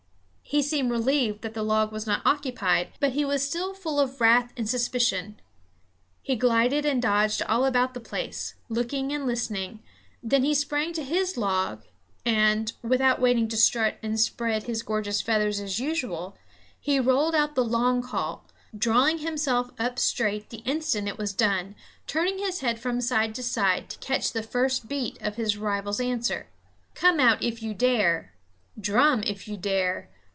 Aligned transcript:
He 0.43 0.61
seemed 0.61 0.91
relieved 0.91 1.43
that 1.43 1.53
the 1.53 1.63
log 1.63 1.93
was 1.93 2.05
not 2.05 2.21
occupied, 2.25 2.89
but 2.99 3.13
he 3.13 3.23
was 3.23 3.41
still 3.41 3.73
full 3.73 4.01
of 4.01 4.19
wrath 4.19 4.51
and 4.57 4.67
suspicion. 4.69 5.39
He 6.21 6.35
glided 6.35 6.85
and 6.85 7.01
dodged 7.01 7.41
all 7.43 7.63
about 7.63 7.93
the 7.93 8.01
place, 8.01 8.55
looking 8.67 9.13
and 9.13 9.25
listening; 9.25 9.81
then 10.21 10.43
he 10.43 10.53
sprang 10.53 10.91
to 10.95 11.05
his 11.05 11.37
log 11.37 11.83
and, 12.25 12.73
without 12.81 13.21
waiting 13.21 13.47
to 13.47 13.55
strut 13.55 13.95
and 14.03 14.19
spread 14.19 14.63
his 14.63 14.83
gorgeous 14.83 15.21
feathers 15.21 15.61
as 15.61 15.79
usual, 15.79 16.37
he 16.77 16.99
rolled 16.99 17.33
out 17.33 17.55
the 17.55 17.63
long 17.63 18.01
call, 18.01 18.45
drawing 18.77 19.19
himself 19.19 19.69
up 19.79 19.99
straight 19.99 20.49
the 20.49 20.63
instant 20.65 21.07
it 21.07 21.17
was 21.17 21.31
done, 21.31 21.75
turning 22.07 22.39
his 22.39 22.59
head 22.59 22.77
from 22.77 22.99
side 22.99 23.33
to 23.35 23.41
side 23.43 23.89
to 23.89 23.97
catch 23.99 24.33
the 24.33 24.43
first 24.43 24.89
beat 24.89 25.17
of 25.21 25.37
his 25.37 25.55
rival's 25.55 26.01
answer 26.01 26.47
"Come 26.93 27.21
out, 27.21 27.41
if 27.41 27.63
you 27.63 27.73
dare; 27.73 28.33
drum, 28.77 29.23
if 29.25 29.47
you 29.47 29.55
dare. 29.55 30.09